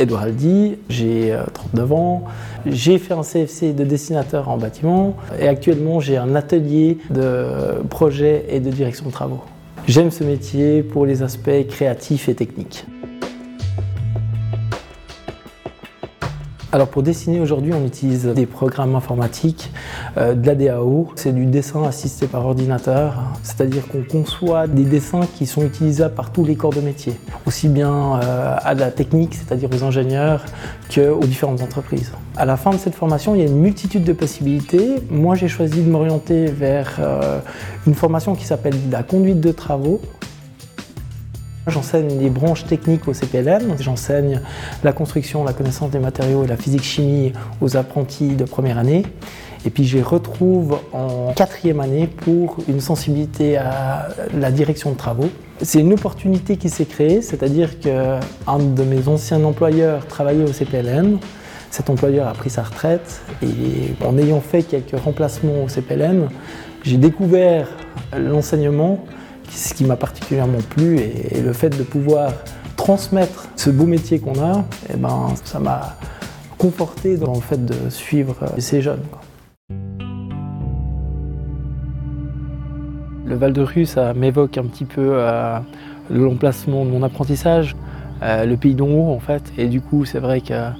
[0.00, 2.24] Edouard Aldi, j'ai 39 ans,
[2.64, 8.46] j'ai fait un CFC de dessinateur en bâtiment et actuellement j'ai un atelier de projet
[8.48, 9.42] et de direction de travaux.
[9.86, 12.86] J'aime ce métier pour les aspects créatifs et techniques.
[16.72, 19.72] Alors pour dessiner aujourd'hui, on utilise des programmes informatiques,
[20.16, 25.26] euh, de la DAO, c'est du dessin assisté par ordinateur, c'est-à-dire qu'on conçoit des dessins
[25.36, 27.14] qui sont utilisables par tous les corps de métier,
[27.44, 30.44] aussi bien euh, à la technique, c'est-à-dire aux ingénieurs,
[30.94, 32.12] qu'aux différentes entreprises.
[32.36, 35.02] À la fin de cette formation, il y a une multitude de possibilités.
[35.10, 37.40] Moi, j'ai choisi de m'orienter vers euh,
[37.88, 40.00] une formation qui s'appelle la conduite de travaux,
[41.70, 44.40] J'enseigne les branches techniques au CPLM, j'enseigne
[44.82, 49.04] la construction, la connaissance des matériaux et la physique-chimie aux apprentis de première année.
[49.64, 54.96] Et puis je les retrouve en quatrième année pour une sensibilité à la direction de
[54.96, 55.28] travaux.
[55.62, 58.18] C'est une opportunité qui s'est créée, c'est-à-dire qu'un
[58.58, 61.18] de mes anciens employeurs travaillait au CPLN.
[61.70, 66.28] Cet employeur a pris sa retraite et en ayant fait quelques remplacements au CPLN,
[66.82, 67.68] j'ai découvert
[68.18, 69.04] l'enseignement
[69.50, 72.32] ce qui m'a particulièrement plu et, le fait de pouvoir
[72.76, 75.96] transmettre ce beau métier qu'on a, eh ben, ça m'a
[76.56, 79.02] conforté dans le fait de suivre ces jeunes.
[83.26, 85.58] Le Val de Rue, ça m'évoque un petit peu euh,
[86.10, 87.76] l'emplacement de mon apprentissage,
[88.22, 90.70] euh, le pays d'en haut en fait, et du coup c'est vrai que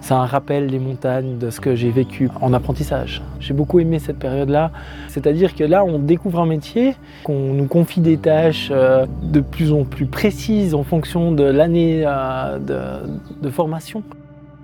[0.00, 3.22] c'est un rappel des montagnes, de ce que j'ai vécu en apprentissage.
[3.38, 4.70] J'ai beaucoup aimé cette période-là.
[5.08, 9.72] C'est-à-dire que là, on découvre un métier, qu'on nous confie des tâches euh, de plus
[9.72, 12.58] en plus précises en fonction de l'année euh,
[13.42, 14.02] de, formation.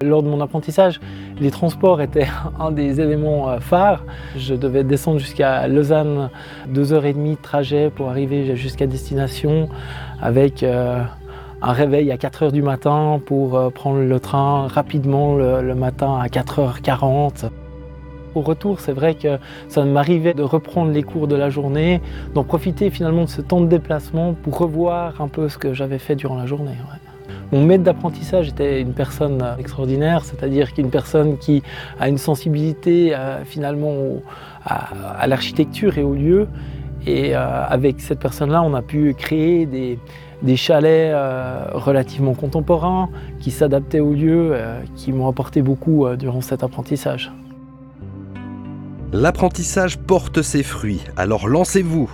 [0.03, 1.01] Lors de mon apprentissage,
[1.41, 2.29] les transports étaient
[2.61, 4.05] un des éléments euh, phares.
[4.37, 6.31] Je devais descendre jusqu'à Lausanne,
[6.69, 9.69] deux heures et demie de trajet pour arriver jusqu'à destination
[10.21, 10.65] avec
[11.67, 16.17] un réveil à 4 h du matin pour euh, prendre le train rapidement le, matin
[16.17, 17.51] à 4h40.
[18.37, 19.39] Au retour, c'est vrai que
[19.69, 22.01] ça m'arrivait de reprendre les cours de la journée,
[22.35, 25.99] d'en profiter finalement de ce temps de déplacement pour revoir un peu ce que j'avais
[25.99, 26.77] fait durant la journée.
[27.51, 31.65] Mon maître d'apprentissage était une personne extraordinaire, c'est-à-dire qu'une personne qui
[31.99, 34.23] a une sensibilité euh, finalement
[34.65, 36.47] à, l'architecture et au lieu.
[37.05, 39.99] Et euh, avec cette personne-là, on a pu créer des,
[40.43, 43.09] des chalets euh, relativement contemporains
[43.41, 47.33] qui s'adaptaient au lieu, euh, qui m'ont apporté beaucoup durant cet apprentissage.
[49.13, 52.11] L'apprentissage porte ses fruits, alors lancez-vous